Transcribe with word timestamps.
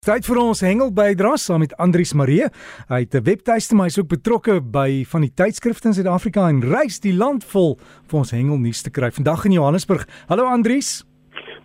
Tyd 0.00 0.24
vir 0.24 0.38
ons 0.40 0.62
hengel 0.64 0.88
bydra 0.96 1.34
saam 1.36 1.60
met 1.60 1.74
Andrius 1.76 2.14
Marie. 2.16 2.46
Hy 2.88 3.00
het 3.02 3.14
'n 3.14 3.20
webtuiste 3.22 3.74
maar 3.74 3.84
hy 3.84 3.92
is 3.92 3.98
ook 4.00 4.08
betrokke 4.08 4.62
by 4.64 5.04
van 5.04 5.20
die 5.20 5.34
tydskrifte 5.36 5.88
in 5.88 5.94
Suid-Afrika 5.94 6.48
en 6.48 6.62
reis 6.62 7.00
die 7.00 7.12
land 7.12 7.44
vol 7.44 7.76
vir 8.08 8.18
ons 8.18 8.30
hengel 8.30 8.56
nuus 8.56 8.80
te 8.80 8.90
kry. 8.90 9.10
Vandag 9.10 9.44
in 9.44 9.52
Johannesburg. 9.52 10.08
Hallo 10.26 10.46
Andrius. 10.46 11.04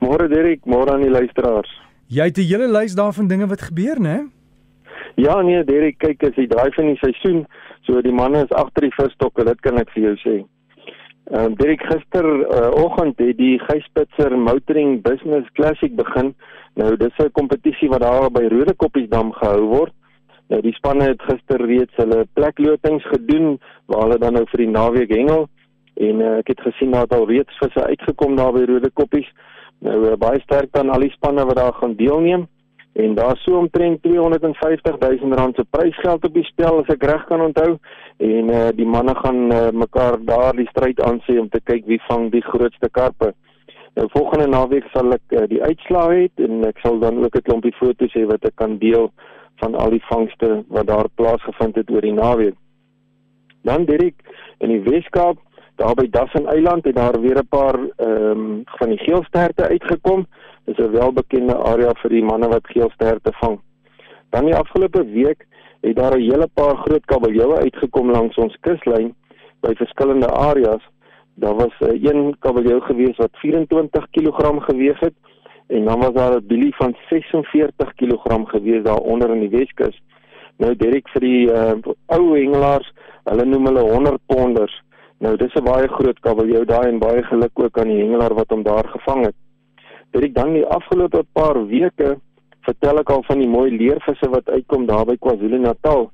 Môre 0.01 0.27
Derek, 0.27 0.65
môre 0.65 0.91
aan 0.91 1.01
die 1.01 1.09
luisteraars. 1.09 1.71
Jy 2.09 2.25
het 2.25 2.37
'n 2.37 2.41
hele 2.41 2.67
lys 2.67 2.93
daarvan 2.93 3.27
dinge 3.27 3.47
wat 3.47 3.61
gebeur, 3.61 4.01
né? 4.01 4.27
Ja 5.15 5.41
nee 5.41 5.63
Derek, 5.63 5.97
kyk 5.97 6.21
as 6.23 6.35
jy 6.35 6.47
draai 6.47 6.71
van 6.75 6.85
die 6.87 6.99
seisoen, 6.99 7.47
so 7.83 8.01
die 8.01 8.11
manne 8.11 8.43
is 8.43 8.51
agter 8.51 8.81
die 8.81 8.95
visstokke, 8.99 9.45
dit 9.45 9.61
kan 9.61 9.77
ek 9.77 9.89
vir 9.91 10.03
jou 10.03 10.15
sê. 10.15 10.45
Ehm 11.31 11.51
uh, 11.51 11.55
Derek 11.55 11.81
gister 11.81 12.25
uh, 12.25 12.83
oggend 12.83 13.17
het 13.17 13.37
die 13.37 13.57
Geyspitzer 13.59 14.37
Motoring 14.37 15.01
Business 15.01 15.47
Classic 15.53 15.95
begin. 15.95 16.35
Nou 16.75 16.95
dis 16.97 17.17
'n 17.17 17.31
kompetisie 17.31 17.89
wat 17.89 18.01
daar 18.01 18.31
by 18.31 18.47
Rodekoppiesdam 18.51 19.31
gehou 19.31 19.61
word. 19.65 19.93
Nou 20.47 20.61
die 20.61 20.73
spanne 20.73 21.03
het 21.03 21.21
gister 21.21 21.61
reeds 21.65 21.95
hulle 21.95 22.25
pleklotings 22.33 23.05
gedoen 23.05 23.59
waar 23.85 24.01
hulle 24.01 24.17
dan 24.17 24.33
nou 24.33 24.45
vir 24.51 24.57
die 24.57 24.73
naweek 24.73 25.09
hengel 25.09 25.47
en 25.95 26.19
uh, 26.21 26.37
ek 26.37 26.47
het 26.47 26.61
gesien 26.61 26.91
dat 26.91 27.13
al 27.13 27.27
reeds 27.27 27.57
visse 27.57 27.85
uitgekom 27.85 28.35
daar 28.35 28.51
by 28.53 28.65
Rodekoppies. 28.67 29.29
Nou 29.79 29.95
uh, 30.05 30.17
baie 30.19 30.39
sterk 30.43 30.77
aan 30.77 30.89
al 30.89 30.99
die 30.99 31.15
spanne 31.15 31.45
wat 31.45 31.55
daar 31.55 31.73
gaan 31.73 31.95
deelneem 31.95 32.47
en 32.95 33.15
daar 33.15 33.37
so 33.37 33.57
omtrent 33.57 34.03
250 34.03 34.99
000 34.99 35.33
rand 35.35 35.55
se 35.55 35.65
prysgeld 35.69 36.25
op 36.25 36.33
die 36.33 36.45
spel 36.47 36.79
as 36.79 36.91
ek 36.93 37.03
reg 37.03 37.25
kan 37.27 37.41
onthou 37.41 37.77
en 38.17 38.51
uh, 38.51 38.67
die 38.75 38.87
manne 38.87 39.15
gaan 39.15 39.41
uh, 39.51 39.71
mekaar 39.71 40.19
daar 40.27 40.55
die 40.55 40.67
stryd 40.69 41.01
aansê 41.03 41.39
om 41.39 41.49
te 41.49 41.59
kyk 41.63 41.87
wie 41.91 41.99
vang 42.07 42.29
die 42.31 42.43
grootste 42.43 42.89
karpe. 42.91 43.33
Nou 43.95 44.07
volgende 44.11 44.47
naweek 44.47 44.87
sal 44.91 45.13
ek 45.15 45.31
uh, 45.31 45.45
die 45.47 45.61
uitslae 45.63 46.15
hê 46.15 46.45
en 46.45 46.65
ek 46.67 46.81
sal 46.83 46.99
dan 46.99 47.23
ook 47.23 47.35
'n 47.35 47.47
klompie 47.47 47.75
foto's 47.79 48.13
hê 48.13 48.25
wat 48.27 48.43
ek 48.43 48.55
kan 48.55 48.77
deel 48.77 49.11
van 49.63 49.75
al 49.75 49.89
die 49.89 50.03
vangste 50.09 50.63
wat 50.67 50.87
daar 50.87 51.07
plaasgevind 51.15 51.75
het 51.75 51.91
oor 51.91 52.01
die 52.01 52.13
naweek. 52.13 52.57
Dan 53.63 53.85
direk 53.85 54.15
in 54.59 54.69
die 54.69 54.83
Weskaap, 54.83 55.39
daar 55.79 55.95
by 55.95 56.09
Dassen 56.11 56.47
Eiland 56.47 56.85
het 56.85 56.95
daar 56.95 57.21
weer 57.21 57.39
'n 57.39 57.47
paar 57.47 57.79
ehm 57.79 58.31
um, 58.31 58.63
van 58.65 58.89
die 58.89 58.99
geelsterte 58.99 59.67
uitgekom. 59.67 60.27
Dis 60.65 60.77
'n 60.77 60.91
welbekende 60.91 61.55
area 61.55 61.93
vir 62.01 62.09
die 62.09 62.23
manne 62.23 62.47
wat 62.47 62.67
geelsterte 62.67 63.31
vang. 63.41 63.59
Dan 64.29 64.45
die 64.45 64.55
afgelope 64.55 65.05
week 65.05 65.47
het 65.81 65.95
daar 65.95 66.17
'n 66.17 66.21
hele 66.31 66.47
paar 66.53 66.75
groot 66.77 67.05
kabeljoue 67.05 67.57
uitgekom 67.57 68.11
langs 68.11 68.35
ons 68.37 68.57
kuslyn 68.59 69.15
by 69.61 69.73
verskillende 69.75 70.27
areas 70.27 70.83
daar 71.35 71.55
was 71.55 71.73
'n 71.79 71.95
uh, 71.95 72.03
een 72.03 72.35
kabeljou 72.39 72.81
gewees 72.81 73.17
wat 73.17 73.29
24 73.31 74.07
kg 74.09 74.63
geweg 74.63 74.99
het 74.99 75.13
en 75.67 75.85
dan 75.85 75.99
was 75.99 76.13
daar 76.13 76.35
'n 76.35 76.47
bilie 76.47 76.75
van 76.75 76.95
46 77.09 77.93
kg 77.93 78.49
gewees 78.49 78.83
daaronder 78.83 79.29
in 79.29 79.39
die 79.39 79.57
Weskus. 79.57 80.01
Nou 80.57 80.75
Derek 80.75 81.09
vir 81.09 81.21
die 81.21 81.51
uh, 81.51 81.73
ou 82.05 82.35
hengelaars, 82.37 82.93
hulle 83.23 83.45
noem 83.45 83.65
hulle 83.65 83.91
100 83.91 84.19
ponders. 84.25 84.83
Nou 85.19 85.35
dis 85.37 85.53
'n 85.53 85.63
baie 85.63 85.87
groot 85.87 86.19
kabeljou 86.19 86.65
daai 86.65 86.87
en 86.87 86.99
baie 86.99 87.23
geluk 87.23 87.59
ook 87.59 87.79
aan 87.79 87.87
die 87.87 88.03
hengelaar 88.03 88.33
wat 88.33 88.49
hom 88.49 88.63
daar 88.63 88.87
gevang 88.87 89.25
het. 89.25 89.35
Derek 90.11 90.35
dan 90.35 90.53
die 90.53 90.65
afgelope 90.65 91.25
paar 91.33 91.67
weke 91.67 92.17
vertel 92.61 92.99
ek 92.99 93.09
al 93.09 93.23
van 93.23 93.39
die 93.39 93.49
mooi 93.49 93.77
leervisse 93.77 94.29
wat 94.29 94.49
uitkom 94.49 94.85
daar 94.85 95.05
by 95.05 95.17
KwaZulu-Natal. 95.17 96.11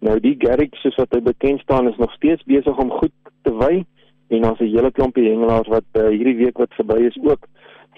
Nou 0.00 0.20
die 0.20 0.36
Garrick 0.38 0.74
soos 0.74 0.96
wat 0.96 1.14
hy 1.14 1.20
bekend 1.20 1.60
staan 1.60 1.88
is 1.88 1.96
nog 1.96 2.12
steeds 2.12 2.44
besig 2.44 2.76
om 2.78 2.90
goed 2.90 3.12
te 3.42 3.54
wy 3.56 3.84
en 4.28 4.44
ons 4.44 4.60
'n 4.60 4.72
hele 4.74 4.90
klompie 4.90 5.28
hengelaars 5.28 5.68
wat 5.68 5.88
uh, 5.94 6.08
hierdie 6.08 6.36
week 6.36 6.58
wat 6.58 6.74
verby 6.74 7.00
is 7.06 7.18
ook 7.22 7.46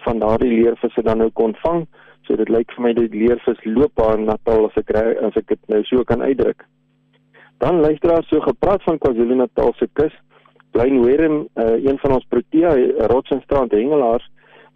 van 0.04 0.18
daardie 0.18 0.52
leervisse 0.52 1.02
dan 1.02 1.18
nou 1.18 1.30
kon 1.30 1.54
vang. 1.62 1.86
So 2.26 2.36
dit 2.36 2.48
lyk 2.48 2.72
vir 2.76 2.84
my 2.84 2.92
dat 2.92 3.10
die 3.10 3.26
leervis 3.26 3.64
loop 3.64 3.92
daar 3.94 4.18
in 4.18 4.24
Natal 4.24 4.66
as 4.68 4.76
ek 4.76 4.90
as 4.96 5.36
ek 5.36 5.48
dit 5.48 5.62
nou 5.68 5.82
so 5.84 6.04
kan 6.04 6.22
uitdruk. 6.22 6.64
Dan 7.58 7.80
luisteraars 7.80 8.28
so 8.28 8.40
gepraat 8.40 8.82
van 8.82 8.98
KwaZulu-Natal 8.98 9.72
se 9.76 9.88
kus. 9.92 10.12
Klein 10.72 11.02
Werem, 11.02 11.48
uh, 11.58 11.76
een 11.84 11.98
van 11.98 12.12
ons 12.14 12.26
Protea 12.28 12.70
Rotsenstrand 13.10 13.72
hengelaars, 13.72 14.28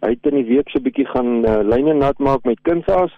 hy 0.03 0.09
het 0.09 0.27
in 0.27 0.35
die 0.41 0.49
week 0.49 0.69
so 0.69 0.83
bietjie 0.83 1.07
gaan 1.07 1.45
uh, 1.45 1.61
lyne 1.63 1.93
nat 1.93 2.19
maak 2.19 2.43
met 2.43 2.59
kunsaas 2.67 3.13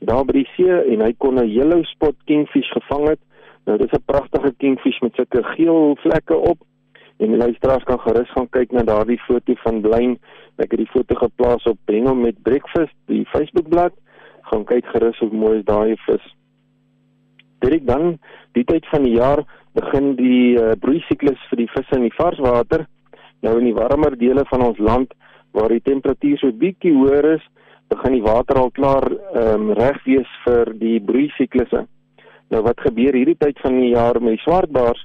daar 0.00 0.24
by 0.24 0.32
die 0.40 0.48
see 0.56 0.72
en 0.94 1.04
hy 1.04 1.12
kon 1.18 1.38
'n 1.38 1.48
yellow 1.48 1.84
spot 1.84 2.16
kingfish 2.24 2.72
gevang 2.72 3.08
het. 3.08 3.20
Nou 3.66 3.76
dis 3.78 3.92
'n 3.92 4.02
pragtige 4.06 4.52
kingfish 4.56 5.00
met 5.00 5.14
sulke 5.14 5.42
geel 5.54 5.96
vlekke 6.02 6.36
op 6.36 6.58
En 7.20 7.36
luisteraars 7.36 7.84
kan 7.84 8.00
gerus 8.00 8.30
gaan 8.32 8.48
kyk 8.48 8.70
na 8.72 8.82
daardie 8.82 9.18
foto 9.26 9.54
van 9.60 9.80
Blyn. 9.84 10.14
Ek 10.56 10.72
het 10.72 10.80
die 10.80 10.88
foto 10.88 11.14
geplaas 11.20 11.66
op 11.68 11.76
Bengel 11.84 12.16
met 12.16 12.38
Breakfast, 12.42 12.96
die 13.12 13.26
Facebookblad. 13.28 13.92
Gaan 14.48 14.64
kyk 14.64 14.88
gerus 14.88 15.20
hoe 15.20 15.28
mooi 15.28 15.58
is 15.58 15.66
daai 15.68 15.96
vis. 16.06 16.30
Dit 17.60 17.84
dan 17.84 18.16
die 18.56 18.64
tyd 18.64 18.88
van 18.88 19.04
die 19.04 19.18
jaar 19.18 19.44
begin 19.76 20.14
die 20.16 20.56
uh, 20.56 20.72
broeisiklus 20.80 21.44
vir 21.50 21.60
die 21.60 21.68
visse 21.74 21.98
in 21.98 22.08
die 22.08 22.16
varswater. 22.16 22.86
Nou 23.44 23.58
in 23.60 23.68
die 23.68 23.76
warmer 23.76 24.16
dele 24.16 24.46
van 24.48 24.64
ons 24.70 24.80
land 24.80 25.12
waar 25.52 25.68
die 25.68 25.84
temperatuur 25.84 26.40
so 26.40 26.56
bietjie 26.56 26.94
hoër 26.94 27.34
is, 27.34 27.44
begin 27.92 28.16
die 28.16 28.24
water 28.24 28.56
al 28.62 28.72
klaar 28.72 29.10
ehm 29.12 29.68
um, 29.68 29.70
reg 29.76 30.00
wees 30.08 30.34
vir 30.46 30.72
die 30.80 30.96
broeisiklusse. 31.04 31.84
Nou 32.50 32.64
wat 32.64 32.80
gebeur 32.80 33.12
hierdie 33.18 33.38
tyd 33.38 33.60
van 33.60 33.76
die 33.76 33.92
jaar 33.92 34.22
met 34.22 34.38
die 34.38 34.44
swartbaars? 34.46 35.04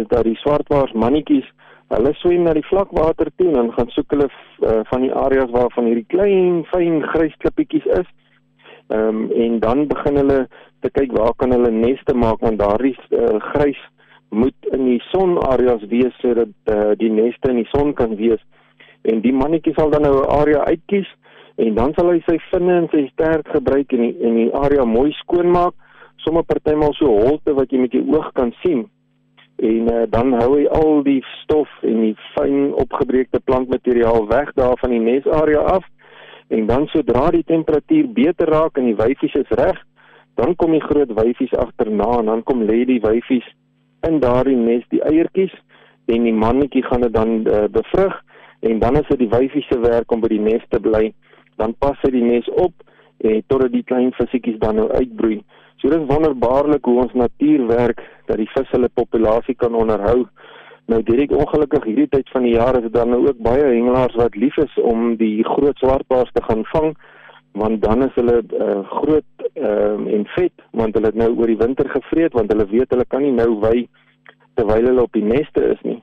Is 0.00 0.06
dat 0.08 0.24
die 0.24 0.38
swartbaars 0.42 0.92
mannetjies 0.92 1.46
hulle 1.92 2.12
swem 2.18 2.44
na 2.46 2.54
die 2.56 2.66
vlakwater 2.66 3.30
toe 3.38 3.52
en 3.60 3.72
gaan 3.76 3.90
soek 3.94 4.12
hulle 4.14 4.28
uh, 4.28 4.80
van 4.90 5.04
die 5.04 5.12
areas 5.24 5.52
waarvan 5.54 5.88
hierdie 5.90 6.08
klein 6.12 6.62
fyn 6.72 7.02
grys 7.12 7.34
klippietjies 7.42 7.88
is. 8.00 8.08
Ehm 8.92 9.08
um, 9.08 9.26
en 9.44 9.58
dan 9.60 9.86
begin 9.88 10.20
hulle 10.20 10.38
te 10.84 10.90
kyk 10.92 11.12
waar 11.16 11.34
kan 11.40 11.52
hulle 11.56 11.70
neste 11.72 12.14
maak 12.14 12.42
want 12.44 12.60
daardie 12.60 12.96
uh, 13.10 13.36
grys 13.52 13.80
moet 14.34 14.70
in 14.76 14.84
die 14.88 15.00
sonareas 15.12 15.84
wees 15.92 16.16
sodat 16.22 16.72
uh, 16.72 16.92
die 17.00 17.10
neste 17.12 17.52
in 17.52 17.62
die 17.62 17.70
son 17.70 17.94
kan 18.00 18.16
wees. 18.20 18.42
En 19.04 19.20
die 19.24 19.32
mannetjie 19.32 19.76
sal 19.78 19.92
dan 19.92 20.04
nou 20.08 20.16
'n 20.22 20.32
area 20.40 20.64
uitkies 20.64 21.10
en 21.56 21.74
dan 21.74 21.94
sal 21.94 22.10
hy 22.10 22.20
sy 22.26 22.38
vinne 22.50 22.76
en 22.82 22.88
sy 22.90 23.06
stert 23.12 23.48
gebruik 23.48 23.92
en 23.92 24.02
die, 24.08 24.16
en 24.26 24.34
die 24.42 24.50
area 24.52 24.84
mooi 24.84 25.12
skoonmaak. 25.22 25.74
Sommige 26.16 26.50
partymal 26.52 26.92
so 26.98 27.06
holte 27.06 27.54
wat 27.54 27.70
jy 27.70 27.78
met 27.78 27.92
jou 27.92 28.04
oog 28.16 28.32
kan 28.32 28.52
sien 28.64 28.88
en 29.56 29.90
uh, 29.92 30.02
dan 30.10 30.32
hou 30.40 30.50
hy 30.58 30.66
al 30.66 31.02
die 31.06 31.20
stof 31.42 31.70
en 31.82 32.00
die 32.02 32.14
fyn 32.34 32.72
opgebreekte 32.80 33.40
plantmateriaal 33.40 34.26
weg 34.28 34.52
daar 34.58 34.78
van 34.80 34.90
die 34.90 35.02
nesarea 35.02 35.60
af. 35.78 35.84
En 36.48 36.66
dan 36.66 36.86
sodra 36.92 37.30
die 37.30 37.44
temperatuur 37.46 38.08
beter 38.12 38.50
raak 38.50 38.78
en 38.78 38.90
die 38.90 38.98
wyfies 38.98 39.34
is 39.34 39.58
reg 39.58 39.78
dan 40.34 40.56
kom 40.56 40.74
die 40.74 40.82
groot 40.82 41.12
wyfies 41.14 41.54
agterna 41.58 42.18
en 42.18 42.30
dan 42.30 42.42
kom 42.42 42.64
lê 42.66 42.82
die 42.88 43.00
wyfies 43.02 43.46
in 44.08 44.20
daardie 44.22 44.56
nes 44.58 44.82
die 44.92 45.02
eiertjies 45.06 45.54
en 46.10 46.26
die 46.26 46.34
mannetjie 46.34 46.82
gaan 46.84 47.06
dit 47.06 47.14
dan 47.14 47.36
uh, 47.46 47.64
bevrug 47.70 48.16
en 48.66 48.80
dan 48.82 48.98
is 49.00 49.06
dit 49.12 49.22
die 49.24 49.30
wyfies 49.30 49.68
se 49.70 49.78
werk 49.80 50.12
om 50.12 50.24
by 50.24 50.32
die 50.32 50.42
nes 50.42 50.64
te 50.74 50.80
bly 50.82 51.06
dan 51.60 51.76
pas 51.78 51.98
hy 52.02 52.10
die 52.16 52.24
nes 52.24 52.48
op 52.58 52.74
en 53.24 53.44
totdat 53.46 53.72
die 53.72 53.84
klein 53.86 54.10
visjetjies 54.18 54.58
dan 54.60 54.76
nou 54.76 54.88
uitbroei. 54.90 55.38
So 55.78 55.88
dit 55.88 56.00
is 56.00 56.10
wonderbaarlik 56.10 56.84
hoe 56.84 56.98
ons 57.04 57.14
natuur 57.16 57.66
werk 57.70 58.02
dat 58.26 58.40
die 58.40 58.50
vis 58.54 58.70
hulle 58.74 58.88
populasie 58.88 59.54
kan 59.54 59.74
onderhou. 59.74 60.26
Nou 60.92 61.00
direk 61.02 61.32
ongelukkig 61.32 61.84
hierdie 61.88 62.10
tyd 62.12 62.28
van 62.32 62.44
die 62.44 62.54
jaar 62.54 62.76
is 62.76 62.86
dit 62.88 62.92
dan 62.92 63.08
nou 63.14 63.22
ook 63.26 63.40
baie 63.42 63.64
hengelaars 63.64 64.16
wat 64.20 64.36
lief 64.36 64.56
is 64.60 64.74
om 64.82 65.14
die 65.16 65.44
groot 65.44 65.78
swartbaars 65.80 66.32
te 66.32 66.42
gaan 66.44 66.64
vang 66.72 66.94
want 67.54 67.82
dan 67.82 68.02
is 68.02 68.16
hulle 68.18 68.40
uh, 68.42 68.80
groot 68.90 69.44
um, 69.54 70.08
en 70.10 70.26
vet 70.34 70.64
want 70.70 70.96
hulle 70.98 71.12
het 71.12 71.18
nou 71.20 71.30
oor 71.38 71.46
die 71.46 71.60
winter 71.60 71.88
gevreet 71.88 72.34
want 72.34 72.50
hulle 72.52 72.66
weet 72.72 72.90
hulle 72.90 73.06
kan 73.08 73.22
nie 73.22 73.32
nou 73.32 73.54
wy 73.62 73.86
terwyl 74.58 74.90
hulle 74.90 75.06
op 75.06 75.14
die 75.14 75.24
neste 75.24 75.62
is 75.70 75.80
nie. 75.86 76.00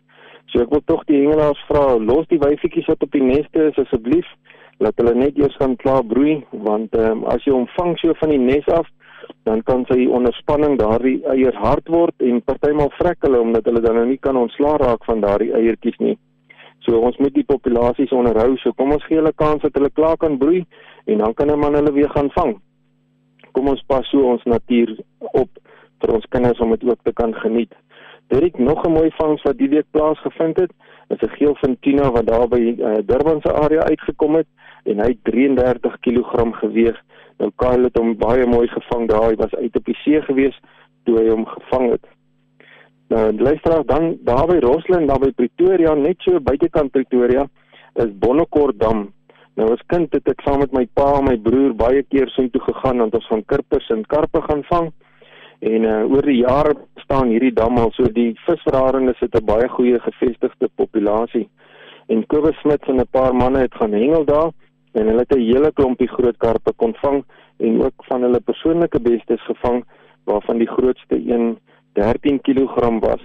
So 0.51 0.63
ek 0.63 0.71
wil 0.71 0.83
tog 0.87 1.03
die 1.11 1.19
hengelaars 1.19 1.59
vra 1.67 1.83
los 1.99 2.29
die 2.31 2.39
wyfietjies 2.41 2.87
wat 2.91 3.03
op 3.03 3.11
die 3.13 3.23
neste 3.23 3.67
is 3.67 3.79
asseblief 3.83 4.27
laat 4.81 4.97
hulle 4.97 5.13
net 5.19 5.37
eers 5.37 5.55
gaan 5.59 5.75
klaar 5.83 6.01
broei 6.07 6.39
want 6.65 6.95
um, 6.97 7.25
as 7.29 7.43
jy 7.45 7.53
hom 7.53 7.67
vang 7.75 7.93
so 8.01 8.15
van 8.23 8.33
die 8.33 8.41
nes 8.41 8.71
af 8.79 8.87
dan 9.43 9.63
kan 9.63 9.85
sy 9.89 10.07
onder 10.07 10.33
spanning 10.33 10.77
daardie 10.79 11.19
eiers 11.33 11.55
hard 11.55 11.87
word 11.87 12.15
en 12.25 12.41
partymal 12.41 12.91
vrek 12.97 13.17
hulle 13.25 13.39
omdat 13.41 13.65
hulle 13.65 13.81
dan 13.81 13.95
nou 13.95 14.05
nie 14.05 14.19
kan 14.19 14.37
ontslaa 14.37 14.77
raak 14.77 15.05
van 15.05 15.21
daardie 15.21 15.53
eiertjies 15.53 15.97
nie. 15.99 16.17
So 16.85 16.97
ons 16.97 17.17
moet 17.21 17.33
die 17.33 17.45
populasies 17.45 18.13
onderhou. 18.15 18.55
So 18.57 18.73
kom 18.77 18.93
ons 18.95 19.05
gee 19.05 19.19
hulle 19.19 19.33
kans 19.37 19.61
dat 19.65 19.77
hulle 19.77 19.91
klaar 19.93 20.17
kan 20.17 20.37
broei 20.41 20.63
en 21.05 21.17
dan 21.17 21.33
kan 21.33 21.51
'n 21.51 21.59
man 21.59 21.75
hulle 21.75 21.93
weer 21.93 22.09
gaan 22.09 22.31
vang. 22.37 22.59
Kom 23.51 23.67
ons 23.67 23.83
pas 23.87 24.09
so 24.09 24.31
ons 24.31 24.43
natuur 24.43 24.97
op 25.19 25.49
vir 26.01 26.13
ons 26.13 26.25
kinders 26.29 26.59
om 26.59 26.69
dit 26.69 26.83
ook 26.83 27.01
te 27.03 27.13
kan 27.13 27.33
geniet. 27.33 27.73
Dit 28.27 28.57
nog 28.57 28.85
'n 28.85 28.91
mooi 28.91 29.11
vangs 29.11 29.43
wat 29.43 29.57
die 29.57 29.69
week 29.69 29.85
plaasgevind 29.91 30.57
het. 30.57 30.71
Is 31.09 31.21
'n 31.21 31.35
geel 31.37 31.55
van 31.55 31.77
Tina 31.79 32.11
wat 32.11 32.25
daar 32.25 32.47
by 32.47 32.75
uh, 32.77 32.97
Durban 33.05 33.41
se 33.41 33.53
area 33.53 33.81
uitgekom 33.81 34.35
het 34.35 34.47
en 34.83 34.99
hy 34.99 35.17
33 35.23 35.99
kg 35.99 36.57
geweg. 36.57 36.97
Nou 37.37 37.51
Kyle 37.55 37.83
het 37.83 37.97
hom 37.97 38.17
baie 38.17 38.45
mooi 38.45 38.67
gevang 38.67 39.07
daar. 39.09 39.29
Hy 39.29 39.35
was 39.35 39.53
uit 39.55 39.75
op 39.75 39.85
die 39.85 39.97
see 40.03 40.21
gewees 40.21 40.57
toe 41.05 41.17
hy 41.19 41.29
hom 41.29 41.45
gevang 41.45 41.91
het. 41.91 42.05
Nou 43.11 43.31
luister 43.35 43.81
dan 43.85 44.17
daar 44.23 44.45
by 44.47 44.59
Roslyn, 44.63 45.07
daar 45.07 45.19
by 45.19 45.31
Pretoria, 45.35 45.93
net 45.95 46.21
so 46.23 46.39
buitekant 46.39 46.91
Pretoria, 46.91 47.47
is 47.99 48.13
Bonnekort 48.19 48.79
dam. 48.79 49.09
Nou 49.59 49.67
as 49.73 49.83
kind 49.91 50.13
het 50.15 50.29
ek 50.31 50.43
saam 50.45 50.61
met 50.63 50.71
my 50.71 50.85
pa 50.95 51.09
en 51.17 51.27
my 51.27 51.35
broer 51.43 51.73
baie 51.75 52.03
keer 52.07 52.31
soontoe 52.31 52.61
gegaan 52.69 53.03
want 53.03 53.17
ons 53.19 53.27
van 53.27 53.43
kirpers 53.51 53.89
en 53.91 54.05
karpe 54.07 54.41
gaan 54.45 54.63
vang. 54.69 54.87
En 55.61 55.83
uh, 55.85 55.97
oor 56.07 56.25
die 56.25 56.39
jare 56.39 56.77
staan 57.03 57.33
hierdie 57.33 57.53
dam 57.53 57.77
al 57.77 57.91
so 57.97 58.07
die 58.15 58.31
visverharinge 58.45 59.13
sit 59.19 59.35
'n 59.35 59.45
baie 59.45 59.67
goeie 59.75 59.99
gevestigde 59.99 60.69
populasie. 60.75 61.49
En 62.07 62.25
Kobus 62.27 62.55
Smit 62.61 62.87
en 62.87 63.01
'n 63.03 63.11
paar 63.11 63.35
manne 63.35 63.59
het 63.59 63.75
gaan 63.75 63.93
hengel 63.93 64.25
daar 64.25 64.51
en 64.91 65.07
hulle 65.07 65.19
het 65.19 65.35
'n 65.35 65.39
hele 65.39 65.71
klompie 65.71 66.07
groot 66.07 66.37
karpe 66.37 66.73
kon 66.75 66.93
vang 67.01 67.23
en 67.57 67.83
ook 67.83 68.05
van 68.09 68.21
hulle 68.21 68.39
persoonlike 68.39 68.99
bestes 68.99 69.45
gevang 69.45 69.85
waarvan 70.23 70.57
die 70.57 70.67
grootste 70.67 71.15
een 71.15 71.57
13 71.93 72.41
kg 72.41 72.99
was. 72.99 73.21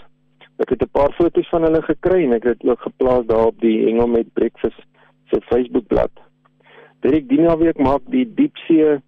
Ek 0.59 0.69
het 0.69 0.83
'n 0.83 0.91
paar 0.93 1.13
foto's 1.13 1.49
van 1.49 1.63
hulle 1.63 1.83
gekry 1.83 2.25
en 2.25 2.33
ek 2.33 2.45
het 2.45 2.61
dit 2.61 2.71
ook 2.71 2.81
geplaas 2.81 3.27
daar 3.27 3.47
op 3.47 3.61
die 3.61 3.85
Hengel 3.85 4.07
met 4.07 4.33
Breakfast 4.33 4.83
se 5.31 5.41
Facebookblad. 5.41 6.11
Direk 7.01 7.29
die 7.29 7.41
naweek 7.41 7.79
maak 7.79 8.03
die 8.05 8.35
Diepsee 8.35 9.01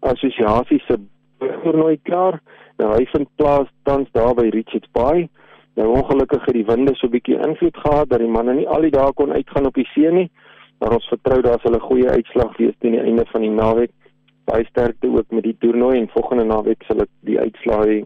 Assosiasie 0.00 0.82
se 0.86 0.98
toernooi 1.38 1.98
klaar. 2.02 2.40
Nou 2.78 2.94
hy 2.94 3.06
vind 3.06 3.28
plaas 3.36 3.68
tans 3.82 4.08
daar 4.12 4.34
by 4.34 4.48
Richards 4.48 4.90
Bay. 4.92 5.28
Nou 5.74 5.88
ongelukkig 5.94 6.44
het 6.44 6.54
die 6.54 6.66
winde 6.66 6.94
so 6.94 7.06
'n 7.06 7.10
bietjie 7.10 7.38
invloed 7.46 7.76
gehad 7.76 8.08
dat 8.08 8.18
die 8.18 8.28
manne 8.28 8.54
nie 8.54 8.68
al 8.68 8.80
die 8.80 8.90
dae 8.90 9.12
kon 9.12 9.32
uitgaan 9.32 9.66
op 9.66 9.74
die 9.74 9.88
see 9.94 10.10
nie. 10.10 10.30
Maar 10.78 10.92
ons 10.98 11.08
vertrou 11.08 11.40
daar 11.42 11.60
sal 11.60 11.74
'n 11.74 11.88
goeie 11.88 12.08
uitslag 12.08 12.56
wees 12.56 12.74
teen 12.78 12.92
die 12.92 13.00
einde 13.00 13.24
van 13.32 13.40
die 13.40 13.50
naweek. 13.50 13.92
Baie 14.44 14.64
sterkte 14.64 15.08
ook 15.08 15.30
met 15.30 15.42
die 15.42 15.56
toernooi 15.58 15.98
en 15.98 16.08
volgende 16.08 16.44
naweek 16.44 16.82
sal 16.82 16.96
dit 16.96 17.10
die 17.20 17.38
uitslae 17.38 17.86
hê. 17.86 18.04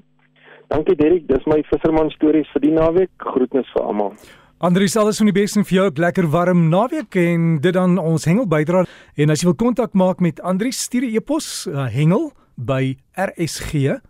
Dankie 0.69 0.97
Derek, 0.97 1.27
dis 1.29 1.45
my 1.45 1.63
visserman 1.69 2.11
stories 2.11 2.49
vir 2.55 2.61
die 2.61 2.73
naweek. 2.73 3.11
Groetnis 3.17 3.69
vir 3.75 3.83
almal. 3.83 4.15
Andries, 4.63 4.97
alles 4.97 5.19
van 5.19 5.27
die 5.27 5.35
beste 5.35 5.65
vir 5.65 5.75
jou. 5.75 5.91
Lekker 5.99 6.29
warm 6.31 6.69
naweek 6.71 7.17
en 7.19 7.59
dit 7.61 7.75
dan 7.75 7.99
ons 7.99 8.25
hengel 8.25 8.47
bydra. 8.47 8.85
En 9.19 9.31
as 9.35 9.43
jy 9.43 9.49
wil 9.51 9.59
kontak 9.59 9.93
maak 9.99 10.21
met 10.21 10.41
Andries, 10.41 10.83
stuur 10.87 11.03
'n 11.03 11.17
e-pos 11.17 11.67
uh, 11.67 11.91
hengel 11.91 12.31
by 12.57 12.97
rsg.co.za. 13.19 14.01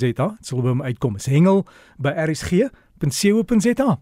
Dit 0.00 0.46
sal 0.46 0.62
by 0.62 0.68
hom 0.68 0.82
uitkom. 0.82 1.16
Is 1.16 1.26
hengel 1.26 1.66
by 1.98 2.16
rsg.co.za. 2.16 3.98